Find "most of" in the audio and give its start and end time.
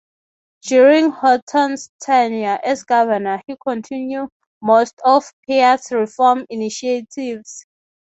4.59-5.31